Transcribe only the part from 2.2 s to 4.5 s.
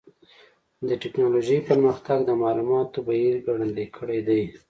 د معلوماتو بهیر ګړندی کړی دی.